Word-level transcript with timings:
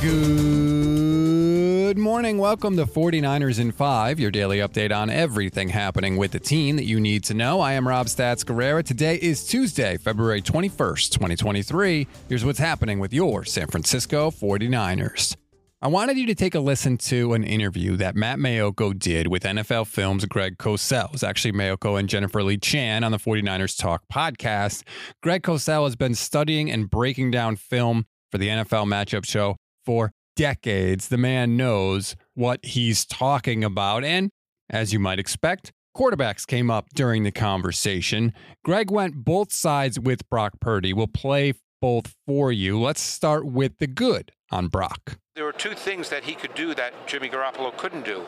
Good 0.00 1.96
morning. 1.96 2.36
Welcome 2.36 2.76
to 2.76 2.84
49ers 2.84 3.58
in 3.58 3.72
5, 3.72 4.20
your 4.20 4.30
daily 4.30 4.58
update 4.58 4.94
on 4.94 5.08
everything 5.08 5.70
happening 5.70 6.18
with 6.18 6.32
the 6.32 6.38
team 6.38 6.76
that 6.76 6.84
you 6.84 7.00
need 7.00 7.24
to 7.24 7.34
know. 7.34 7.60
I 7.60 7.72
am 7.72 7.88
Rob 7.88 8.06
Stats 8.06 8.44
Guerrera. 8.44 8.84
Today 8.84 9.16
is 9.16 9.46
Tuesday, 9.46 9.96
February 9.96 10.42
21st, 10.42 11.12
2023. 11.12 12.06
Here's 12.28 12.44
what's 12.44 12.58
happening 12.58 12.98
with 12.98 13.14
your 13.14 13.46
San 13.46 13.68
Francisco 13.68 14.30
49ers. 14.30 15.34
I 15.80 15.88
wanted 15.88 16.18
you 16.18 16.26
to 16.26 16.34
take 16.34 16.54
a 16.54 16.60
listen 16.60 16.98
to 16.98 17.32
an 17.32 17.42
interview 17.42 17.96
that 17.96 18.14
Matt 18.14 18.38
Maiocco 18.38 18.98
did 18.98 19.28
with 19.28 19.44
NFL 19.44 19.86
Films 19.86 20.26
Greg 20.26 20.58
Cosell. 20.58 21.06
It 21.06 21.12
was 21.12 21.22
actually 21.22 21.52
Maiocco 21.52 21.98
and 21.98 22.06
Jennifer 22.06 22.42
Lee 22.42 22.58
Chan 22.58 23.02
on 23.02 23.12
the 23.12 23.18
49ers 23.18 23.78
Talk 23.78 24.02
podcast. 24.12 24.82
Greg 25.22 25.42
Cosell 25.42 25.84
has 25.84 25.96
been 25.96 26.14
studying 26.14 26.70
and 26.70 26.90
breaking 26.90 27.30
down 27.30 27.56
film 27.56 28.04
for 28.30 28.36
the 28.36 28.48
NFL 28.48 28.86
matchup 28.86 29.24
show 29.24 29.56
for 29.86 30.12
decades. 30.34 31.08
The 31.08 31.16
man 31.16 31.56
knows 31.56 32.16
what 32.34 32.62
he's 32.64 33.06
talking 33.06 33.64
about. 33.64 34.04
And 34.04 34.30
as 34.68 34.92
you 34.92 34.98
might 34.98 35.18
expect, 35.18 35.72
quarterbacks 35.96 36.46
came 36.46 36.70
up 36.70 36.88
during 36.94 37.22
the 37.22 37.32
conversation. 37.32 38.34
Greg 38.64 38.90
went 38.90 39.24
both 39.24 39.52
sides 39.52 39.98
with 39.98 40.28
Brock 40.28 40.60
Purdy. 40.60 40.92
We'll 40.92 41.06
play 41.06 41.54
both 41.80 42.14
for 42.26 42.52
you. 42.52 42.80
Let's 42.80 43.00
start 43.00 43.46
with 43.46 43.78
the 43.78 43.86
good 43.86 44.32
on 44.50 44.68
Brock. 44.68 45.18
There 45.34 45.44
were 45.44 45.52
two 45.52 45.74
things 45.74 46.08
that 46.10 46.24
he 46.24 46.34
could 46.34 46.54
do 46.54 46.74
that 46.74 47.06
Jimmy 47.06 47.28
Garoppolo 47.28 47.76
couldn't 47.76 48.04
do. 48.04 48.20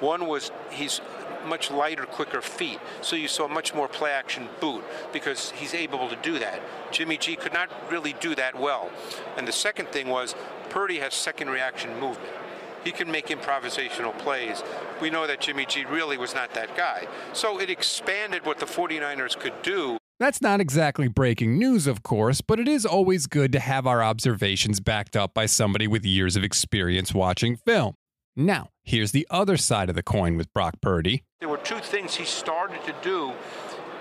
One 0.00 0.26
was 0.26 0.50
he's 0.70 1.00
much 1.46 1.70
lighter, 1.70 2.04
quicker 2.04 2.40
feet, 2.40 2.80
so 3.02 3.16
you 3.16 3.28
saw 3.28 3.46
much 3.46 3.74
more 3.74 3.86
play 3.86 4.10
action 4.10 4.48
boot 4.60 4.82
because 5.12 5.50
he's 5.50 5.74
able 5.74 6.08
to 6.08 6.16
do 6.16 6.38
that. 6.38 6.60
Jimmy 6.90 7.18
G 7.18 7.36
could 7.36 7.52
not 7.52 7.68
really 7.90 8.14
do 8.20 8.34
that 8.34 8.58
well. 8.58 8.90
And 9.36 9.46
the 9.46 9.52
second 9.52 9.88
thing 9.88 10.08
was 10.08 10.34
Purdy 10.74 10.98
has 10.98 11.14
second 11.14 11.50
reaction 11.50 11.92
movement. 12.00 12.32
He 12.82 12.90
can 12.90 13.08
make 13.08 13.28
improvisational 13.28 14.18
plays. 14.18 14.60
We 15.00 15.08
know 15.08 15.24
that 15.24 15.40
Jimmy 15.40 15.66
G 15.66 15.84
really 15.84 16.18
was 16.18 16.34
not 16.34 16.52
that 16.54 16.76
guy. 16.76 17.06
So 17.32 17.60
it 17.60 17.70
expanded 17.70 18.44
what 18.44 18.58
the 18.58 18.66
49ers 18.66 19.38
could 19.38 19.54
do 19.62 19.98
that's 20.20 20.40
not 20.40 20.60
exactly 20.60 21.08
breaking 21.08 21.58
news, 21.58 21.88
of 21.88 22.04
course, 22.04 22.40
but 22.40 22.60
it 22.60 22.68
is 22.68 22.86
always 22.86 23.26
good 23.26 23.50
to 23.50 23.58
have 23.58 23.84
our 23.84 24.00
observations 24.00 24.78
backed 24.78 25.16
up 25.16 25.34
by 25.34 25.46
somebody 25.46 25.88
with 25.88 26.04
years 26.04 26.36
of 26.36 26.44
experience 26.44 27.12
watching 27.12 27.56
film. 27.56 27.94
Now, 28.36 28.68
here's 28.84 29.10
the 29.10 29.26
other 29.28 29.56
side 29.56 29.88
of 29.88 29.96
the 29.96 30.04
coin 30.04 30.36
with 30.36 30.52
Brock 30.52 30.74
Purdy. 30.80 31.24
There 31.40 31.48
were 31.48 31.58
two 31.58 31.80
things 31.80 32.14
he 32.14 32.24
started 32.24 32.82
to 32.84 32.94
do 33.02 33.32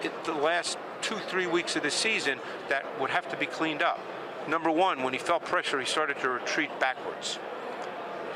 in 0.04 0.12
the 0.24 0.34
last 0.34 0.78
two, 1.02 1.16
three 1.16 1.48
weeks 1.48 1.76
of 1.76 1.82
the 1.82 1.92
season 1.92 2.40
that 2.70 2.86
would 3.02 3.10
have 3.10 3.28
to 3.30 3.38
be 3.38 3.48
cleaned 3.48 3.82
up. 3.82 4.00
Number 4.48 4.70
one, 4.72 5.04
when 5.04 5.14
he 5.14 5.20
felt 5.20 5.46
pressure, 5.46 5.80
he 5.80 5.86
started 5.86 6.18
to 6.20 6.30
retreat 6.30 6.70
backwards. 6.80 7.40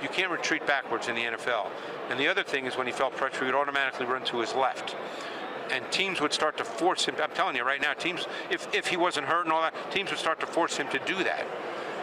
You 0.01 0.09
can't 0.09 0.31
retreat 0.31 0.65
backwards 0.65 1.07
in 1.07 1.15
the 1.15 1.23
NFL. 1.23 1.67
And 2.09 2.19
the 2.19 2.27
other 2.27 2.43
thing 2.43 2.65
is 2.65 2.77
when 2.77 2.87
he 2.87 2.93
felt 2.93 3.15
pressure, 3.15 3.39
he 3.39 3.45
would 3.45 3.55
automatically 3.55 4.05
run 4.05 4.23
to 4.25 4.39
his 4.39 4.53
left 4.53 4.95
and 5.71 5.89
teams 5.91 6.21
would 6.21 6.33
start 6.33 6.57
to 6.57 6.63
force 6.63 7.05
him. 7.05 7.15
I'm 7.21 7.31
telling 7.31 7.55
you 7.55 7.63
right 7.63 7.81
now, 7.81 7.93
teams, 7.93 8.25
if, 8.49 8.73
if 8.73 8.87
he 8.87 8.97
wasn't 8.97 9.27
hurt 9.27 9.45
and 9.45 9.53
all 9.53 9.61
that, 9.61 9.73
teams 9.91 10.09
would 10.09 10.19
start 10.19 10.39
to 10.39 10.47
force 10.47 10.77
him 10.77 10.87
to 10.89 10.99
do 10.99 11.23
that. 11.23 11.45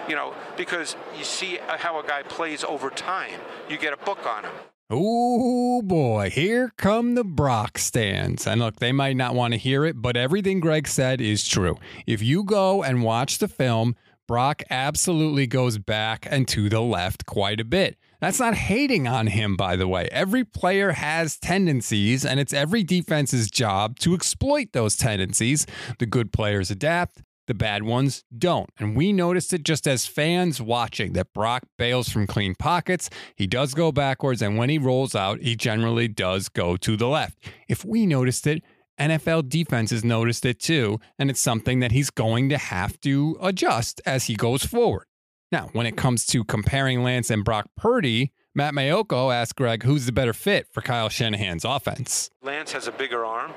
You 0.09 0.15
know, 0.15 0.35
because 0.57 0.97
you 1.17 1.25
see 1.25 1.59
how 1.67 1.99
a 1.99 2.07
guy 2.07 2.23
plays 2.23 2.65
over 2.65 2.91
time. 2.91 3.41
You 3.69 3.79
get 3.79 3.93
a 3.93 3.97
book 3.97 4.27
on 4.27 4.45
him. 4.45 4.53
Oh 4.91 5.81
boy, 5.81 6.29
here 6.31 6.71
come 6.77 7.15
the 7.15 7.25
Brock 7.25 7.79
stands. 7.79 8.47
And 8.47 8.61
look, 8.61 8.77
they 8.77 8.93
might 8.93 9.17
not 9.17 9.35
want 9.35 9.53
to 9.55 9.59
hear 9.59 9.85
it, 9.87 10.01
but 10.01 10.17
everything 10.17 10.61
Greg 10.61 10.87
said 10.87 11.23
is 11.23 11.49
true. 11.49 11.79
If 12.07 12.23
you 12.23 12.45
go 12.45 12.83
and 12.83 13.03
watch 13.03 13.39
the 13.39 13.49
film, 13.49 13.97
Brock 14.29 14.63
absolutely 14.71 15.47
goes 15.47 15.79
back 15.79 16.27
and 16.31 16.47
to 16.49 16.69
the 16.69 16.81
left 16.81 17.25
quite 17.27 17.61
a 17.61 17.65
bit. 17.65 17.97
That's 18.21 18.41
not 18.41 18.55
hating 18.55 19.07
on 19.07 19.27
him, 19.27 19.57
by 19.57 19.77
the 19.77 19.89
way. 19.89 20.09
Every 20.11 20.45
player 20.45 20.93
has 20.93 21.39
tendencies, 21.39 22.25
and 22.25 22.41
it's 22.41 22.55
every 22.55 22.83
defense's 22.83 23.51
job 23.51 23.99
to 24.01 24.15
exploit 24.15 24.73
those 24.73 24.97
tendencies. 24.97 25.67
The 25.99 26.07
good 26.07 26.33
players 26.33 26.71
adapt, 26.71 27.23
the 27.47 27.55
bad 27.55 27.83
ones 27.83 28.25
don't. 28.37 28.71
And 28.79 28.97
we 28.97 29.13
noticed 29.13 29.53
it 29.53 29.65
just 29.65 29.87
as 29.87 30.07
fans 30.07 30.61
watching 30.61 31.13
that 31.15 31.33
Brock 31.33 31.65
bails 31.79 32.09
from 32.09 32.27
clean 32.27 32.55
pockets. 32.55 33.11
He 33.37 33.47
does 33.47 33.75
go 33.75 33.93
backwards, 33.93 34.43
and 34.43 34.57
when 34.57 34.71
he 34.71 34.79
rolls 34.79 35.15
out, 35.15 35.41
he 35.41 35.57
generally 35.57 36.09
does 36.09 36.49
go 36.49 36.77
to 36.77 36.97
the 36.97 37.09
left. 37.09 37.39
If 37.69 37.85
we 37.85 38.07
noticed 38.07 38.47
it, 38.47 38.63
NFL 38.99 39.49
defenses 39.49 40.05
noticed 40.05 40.45
it 40.45 40.61
too, 40.61 41.01
and 41.19 41.29
it's 41.31 41.41
something 41.41 41.81
that 41.81 41.93
he's 41.93 42.11
going 42.11 42.49
to 42.51 42.59
have 42.59 43.01
to 43.01 43.37
adjust 43.41 44.01
as 44.07 44.25
he 44.25 44.37
goes 44.37 44.65
forward. 44.65 45.07
Now, 45.51 45.71
when 45.73 45.87
it 45.87 45.97
comes 45.97 46.27
to 46.27 46.45
comparing 46.45 47.03
Lance 47.03 47.31
and 47.31 47.45
Brock 47.45 47.67
Purdy, 47.77 48.33
Matt 48.55 48.73
Maiocco 48.73 49.35
asked 49.35 49.57
Greg 49.57 49.83
who's 49.83 50.07
the 50.07 50.13
better 50.13 50.33
fit 50.33 50.69
for 50.73 50.81
Kyle 50.81 51.09
Shanahan's 51.09 51.65
offense. 51.65 52.31
Lance 52.43 52.73
has 52.73 52.87
a 52.87 52.93
bigger 52.93 53.25
arm. 53.25 53.53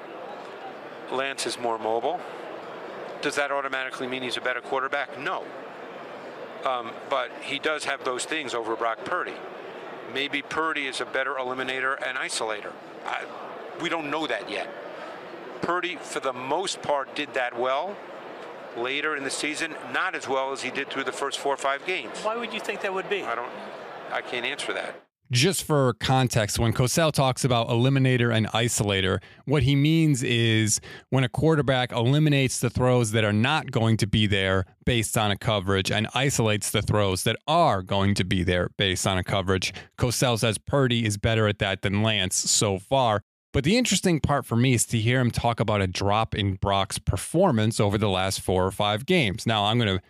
Lance 1.12 1.46
is 1.46 1.60
more 1.60 1.78
mobile. 1.78 2.20
Does 3.22 3.36
that 3.36 3.52
automatically 3.52 4.08
mean 4.08 4.24
he's 4.24 4.38
a 4.38 4.42
better 4.42 4.62
quarterback? 4.62 5.20
No. 5.20 5.44
Um, 6.66 6.92
but 7.10 7.32
he 7.42 7.60
does 7.60 7.86
have 7.86 8.04
those 8.04 8.26
things 8.26 8.54
over 8.54 8.76
Brock 8.76 9.06
Purdy. 9.06 9.34
Maybe 10.14 10.42
Purdy 10.42 10.88
is 10.88 11.02
a 11.02 11.06
better 11.06 11.36
eliminator 11.36 11.96
and 12.08 12.18
isolator. 12.18 12.72
I, 13.06 13.26
we 13.82 13.90
don't 13.90 14.10
know 14.10 14.28
that 14.28 14.50
yet. 14.50 14.70
Purdy, 15.62 15.96
for 15.98 16.20
the 16.20 16.34
most 16.34 16.82
part, 16.82 17.14
did 17.16 17.34
that 17.34 17.58
well 17.58 17.96
later 18.78 19.16
in 19.16 19.24
the 19.24 19.30
season, 19.30 19.76
not 19.92 20.16
as 20.16 20.28
well 20.28 20.52
as 20.52 20.62
he 20.62 20.70
did 20.70 20.90
through 20.90 21.04
the 21.04 21.12
first 21.12 21.40
four 21.40 21.54
or 21.54 21.58
five 21.58 21.86
games. 21.86 22.20
Why 22.24 22.36
would 22.36 22.54
you 22.54 22.60
think 22.60 22.82
that 22.82 22.94
would 22.94 23.10
be? 23.10 23.24
I 23.24 23.36
don't. 23.36 23.50
I 24.12 24.22
can't 24.22 24.46
answer 24.46 24.74
that. 24.74 25.07
Just 25.30 25.64
for 25.64 25.94
context, 25.96 26.58
when 26.58 26.72
Cosell 26.72 27.12
talks 27.12 27.44
about 27.44 27.68
eliminator 27.68 28.34
and 28.34 28.48
isolator, 28.48 29.22
what 29.44 29.64
he 29.64 29.76
means 29.76 30.24
is 30.24 30.80
when 31.10 31.26
a 31.26 31.30
quarterback 31.30 31.92
eliminates 31.92 32.60
the 32.60 32.70
throws 32.70 33.12
that 33.12 33.26
are 33.26 33.34
not 33.34 33.70
going 33.70 33.98
to 33.98 34.08
be 34.08 34.26
there 34.26 34.66
based 34.86 35.18
on 35.18 35.30
a 35.30 35.38
coverage 35.38 35.92
and 35.92 36.08
isolates 36.14 36.72
the 36.72 36.82
throws 36.82 37.24
that 37.24 37.36
are 37.46 37.82
going 37.82 38.14
to 38.14 38.24
be 38.24 38.42
there 38.42 38.70
based 38.78 39.06
on 39.06 39.18
a 39.18 39.24
coverage. 39.24 39.74
Cosell 39.98 40.40
says 40.40 40.58
Purdy 40.58 41.06
is 41.06 41.18
better 41.18 41.46
at 41.48 41.60
that 41.60 41.82
than 41.82 42.04
Lance 42.04 42.36
so 42.50 42.80
far. 42.80 43.22
But 43.52 43.66
the 43.66 43.78
interesting 43.78 44.22
part 44.22 44.46
for 44.46 44.56
me 44.56 44.76
is 44.76 44.86
to 44.88 44.98
hear 44.98 45.20
him 45.20 45.32
talk 45.32 45.60
about 45.60 45.82
a 45.82 45.88
drop 45.88 46.36
in 46.36 46.56
Brock's 46.56 47.00
performance 47.00 47.82
over 47.82 47.98
the 47.98 48.10
last 48.10 48.40
four 48.40 48.66
or 48.66 48.72
five 48.72 49.06
games. 49.06 49.46
Now, 49.46 49.66
I'm 49.66 49.78
going 49.78 49.98
to 49.98 50.04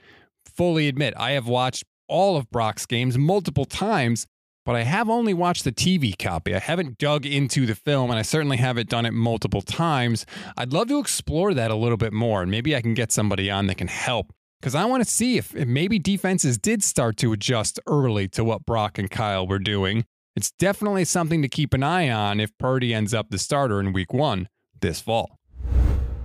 fully 0.46 0.88
admit 0.88 1.16
I 1.18 1.32
have 1.32 1.48
watched 1.48 1.86
all 2.08 2.38
of 2.38 2.50
Brock's 2.52 2.86
games 2.86 3.18
multiple 3.18 3.66
times, 3.66 4.28
but 4.68 4.76
I 4.76 4.84
have 4.84 5.10
only 5.10 5.34
watched 5.34 5.64
the 5.64 5.72
TV 5.72 6.16
copy. 6.16 6.54
I 6.54 6.60
haven't 6.60 7.00
dug 7.00 7.26
into 7.26 7.66
the 7.66 7.74
film, 7.74 8.12
and 8.12 8.20
I 8.20 8.22
certainly 8.22 8.58
haven't 8.58 8.90
done 8.90 9.08
it 9.08 9.14
multiple 9.14 9.64
times. 9.64 10.28
I'd 10.56 10.74
love 10.74 10.90
to 10.90 11.00
explore 11.00 11.56
that 11.56 11.72
a 11.72 11.76
little 11.76 11.98
bit 11.98 12.14
more, 12.14 12.44
and 12.44 12.52
maybe 12.52 12.76
I 12.76 12.82
can 12.82 12.94
get 12.94 13.12
somebody 13.12 13.50
on 13.50 13.66
that 13.66 13.80
can 13.80 13.88
help. 13.88 14.32
Because 14.62 14.76
I 14.76 14.86
want 14.86 15.04
to 15.04 15.10
see 15.10 15.38
if, 15.38 15.56
if 15.56 15.68
maybe 15.68 15.98
defenses 15.98 16.60
did 16.60 16.84
start 16.84 17.18
to 17.18 17.32
adjust 17.32 17.80
early 17.88 18.28
to 18.30 18.44
what 18.44 18.66
Brock 18.66 19.00
and 19.00 19.10
Kyle 19.10 19.48
were 19.48 19.60
doing 19.60 20.04
it's 20.38 20.52
definitely 20.52 21.04
something 21.04 21.42
to 21.42 21.50
keep 21.50 21.74
an 21.74 21.82
eye 21.82 22.12
on 22.12 22.40
if 22.40 22.56
Purdy 22.60 22.94
ends 22.94 23.12
up 23.12 23.32
the 23.32 23.40
starter 23.40 23.80
in 23.80 23.92
week 23.92 24.14
one 24.14 24.48
this 24.80 25.02
fall. 25.02 25.40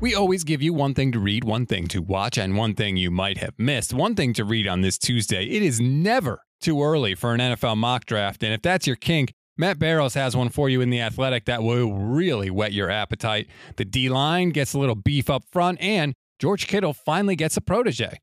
We 0.00 0.14
always 0.14 0.44
give 0.44 0.60
you 0.60 0.74
one 0.74 0.92
thing 0.92 1.12
to 1.12 1.18
read, 1.18 1.44
one 1.44 1.64
thing 1.64 1.86
to 1.88 2.02
watch, 2.02 2.36
and 2.36 2.54
one 2.54 2.74
thing 2.74 2.98
you 2.98 3.10
might 3.10 3.38
have 3.38 3.54
missed. 3.56 3.94
One 3.94 4.14
thing 4.14 4.34
to 4.34 4.44
read 4.44 4.66
on 4.68 4.82
this 4.82 4.98
Tuesday. 4.98 5.46
It 5.46 5.62
is 5.62 5.80
never 5.80 6.42
too 6.62 6.82
early 6.82 7.14
for 7.14 7.34
an 7.34 7.40
NFL 7.40 7.76
mock 7.76 8.06
draft. 8.06 8.42
And 8.42 8.54
if 8.54 8.62
that's 8.62 8.86
your 8.86 8.96
kink, 8.96 9.34
Matt 9.58 9.78
Barrows 9.78 10.14
has 10.14 10.34
one 10.34 10.48
for 10.48 10.70
you 10.70 10.80
in 10.80 10.90
the 10.90 11.00
athletic 11.00 11.44
that 11.44 11.62
will 11.62 11.92
really 11.92 12.50
whet 12.50 12.72
your 12.72 12.90
appetite. 12.90 13.48
The 13.76 13.84
D 13.84 14.08
line 14.08 14.50
gets 14.50 14.72
a 14.72 14.78
little 14.78 14.94
beef 14.94 15.28
up 15.28 15.44
front, 15.52 15.80
and 15.80 16.14
George 16.38 16.66
Kittle 16.66 16.94
finally 16.94 17.36
gets 17.36 17.56
a 17.56 17.60
protege. 17.60 18.18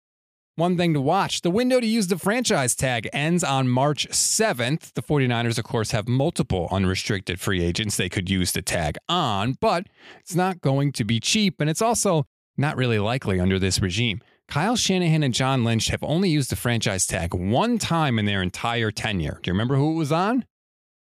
One 0.55 0.75
thing 0.75 0.93
to 0.93 0.99
watch 0.99 1.41
the 1.41 1.51
window 1.51 1.79
to 1.79 1.85
use 1.85 2.07
the 2.07 2.17
franchise 2.17 2.75
tag 2.75 3.07
ends 3.13 3.45
on 3.45 3.69
March 3.69 4.09
7th. 4.09 4.91
The 4.93 5.01
49ers, 5.01 5.57
of 5.57 5.63
course, 5.63 5.91
have 5.91 6.09
multiple 6.09 6.67
unrestricted 6.69 7.39
free 7.39 7.63
agents 7.63 7.95
they 7.95 8.09
could 8.09 8.29
use 8.29 8.51
the 8.51 8.61
tag 8.61 8.97
on, 9.07 9.55
but 9.61 9.87
it's 10.19 10.35
not 10.35 10.59
going 10.59 10.91
to 10.93 11.05
be 11.05 11.21
cheap, 11.21 11.61
and 11.61 11.69
it's 11.69 11.81
also 11.81 12.25
not 12.57 12.75
really 12.75 12.99
likely 12.99 13.39
under 13.39 13.57
this 13.57 13.81
regime. 13.81 14.19
Kyle 14.49 14.75
Shanahan 14.75 15.21
and 15.21 15.33
John 15.33 15.63
Lynch 15.63 15.89
have 15.89 16.03
only 16.03 16.27
used 16.27 16.49
the 16.49 16.55
franchise 16.55 17.05
tag 17.05 17.35
one 17.35 17.77
time 17.77 18.17
in 18.17 18.25
their 18.25 18.41
entire 18.41 18.89
tenure. 18.89 19.39
Do 19.43 19.49
you 19.49 19.53
remember 19.53 19.75
who 19.75 19.91
it 19.91 19.97
was 19.97 20.11
on? 20.11 20.39
It 20.39 20.45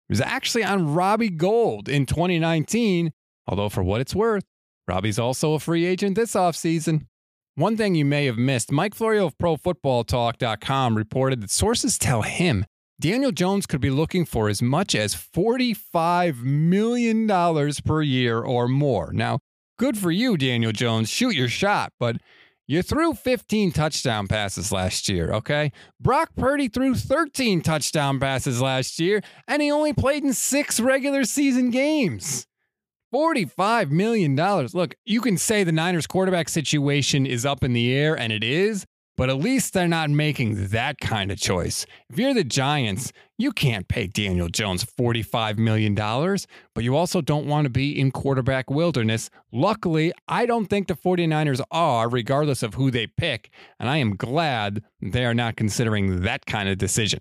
was 0.09 0.21
actually 0.21 0.63
on 0.63 0.95
Robbie 0.95 1.29
Gould 1.29 1.87
in 1.87 2.07
2019, 2.07 3.11
although 3.47 3.69
for 3.69 3.83
what 3.83 4.01
it's 4.01 4.15
worth, 4.15 4.43
Robbie's 4.87 5.19
also 5.19 5.53
a 5.53 5.59
free 5.59 5.85
agent 5.85 6.15
this 6.15 6.33
offseason. 6.33 7.05
One 7.53 7.77
thing 7.77 7.93
you 7.93 8.05
may 8.05 8.25
have 8.25 8.39
missed 8.39 8.71
Mike 8.71 8.95
Florio 8.95 9.27
of 9.27 9.37
ProFootballTalk.com 9.37 10.97
reported 10.97 11.41
that 11.41 11.51
sources 11.51 11.99
tell 11.99 12.23
him 12.23 12.65
Daniel 12.99 13.31
Jones 13.31 13.67
could 13.67 13.81
be 13.81 13.91
looking 13.91 14.25
for 14.25 14.49
as 14.49 14.63
much 14.63 14.95
as 14.95 15.13
$45 15.13 16.41
million 16.41 17.27
per 17.85 18.01
year 18.01 18.39
or 18.39 18.67
more. 18.67 19.11
Now, 19.13 19.37
good 19.77 19.95
for 19.95 20.09
you, 20.09 20.37
Daniel 20.37 20.71
Jones. 20.71 21.07
Shoot 21.07 21.35
your 21.35 21.49
shot, 21.49 21.93
but 21.99 22.17
You 22.69 22.81
threw 22.81 23.13
15 23.13 23.71
touchdown 23.71 24.27
passes 24.27 24.73
last 24.73 25.07
year, 25.07 25.31
okay? 25.31 25.71
Brock 26.01 26.31
Purdy 26.35 26.67
threw 26.67 26.95
13 26.95 27.61
touchdown 27.61 28.19
passes 28.19 28.61
last 28.61 28.99
year, 28.99 29.21
and 29.47 29.61
he 29.61 29.71
only 29.71 29.93
played 29.93 30.25
in 30.25 30.33
six 30.33 30.77
regular 30.77 31.23
season 31.23 31.71
games. 31.71 32.45
$45 33.15 33.89
million. 33.89 34.35
Look, 34.35 34.95
you 35.05 35.21
can 35.21 35.37
say 35.37 35.63
the 35.63 35.71
Niners 35.71 36.07
quarterback 36.07 36.49
situation 36.49 37.25
is 37.25 37.45
up 37.45 37.63
in 37.63 37.71
the 37.71 37.93
air, 37.93 38.19
and 38.19 38.33
it 38.33 38.43
is, 38.43 38.85
but 39.17 39.29
at 39.29 39.37
least 39.37 39.73
they're 39.73 39.87
not 39.87 40.09
making 40.09 40.67
that 40.67 40.99
kind 40.99 41.31
of 41.31 41.39
choice. 41.39 41.85
If 42.09 42.17
you're 42.17 42.33
the 42.33 42.43
Giants, 42.43 43.11
you 43.37 43.51
can't 43.51 43.87
pay 43.87 44.07
Daniel 44.07 44.47
Jones 44.47 44.85
$45 44.85 45.57
million, 45.57 45.95
but 45.95 46.83
you 46.83 46.95
also 46.95 47.19
don't 47.21 47.47
want 47.47 47.65
to 47.65 47.69
be 47.69 47.99
in 47.99 48.11
quarterback 48.11 48.69
wilderness. 48.69 49.29
Luckily, 49.51 50.13
I 50.27 50.45
don't 50.45 50.67
think 50.67 50.87
the 50.87 50.95
49ers 50.95 51.61
are, 51.71 52.07
regardless 52.07 52.63
of 52.63 52.75
who 52.75 52.91
they 52.91 53.07
pick, 53.07 53.49
and 53.79 53.89
I 53.89 53.97
am 53.97 54.15
glad 54.15 54.83
they 55.01 55.25
are 55.25 55.33
not 55.33 55.57
considering 55.57 56.21
that 56.21 56.45
kind 56.45 56.69
of 56.69 56.77
decision. 56.77 57.19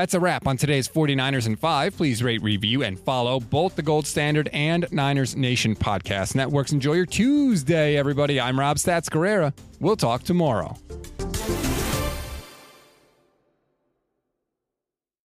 That's 0.00 0.14
a 0.14 0.18
wrap 0.20 0.46
on 0.46 0.56
today's 0.56 0.88
49ers 0.88 1.46
and 1.46 1.58
5. 1.58 1.94
Please 1.94 2.22
rate, 2.22 2.42
review, 2.42 2.82
and 2.82 2.98
follow 2.98 3.38
both 3.38 3.76
the 3.76 3.82
Gold 3.82 4.06
Standard 4.06 4.48
and 4.54 4.90
Niners 4.90 5.36
Nation 5.36 5.76
podcast 5.76 6.34
networks. 6.34 6.72
Enjoy 6.72 6.94
your 6.94 7.04
Tuesday, 7.04 7.98
everybody. 7.98 8.40
I'm 8.40 8.58
Rob 8.58 8.78
Stats 8.78 9.10
Guerrera. 9.10 9.52
We'll 9.78 9.96
talk 9.96 10.22
tomorrow. 10.22 10.74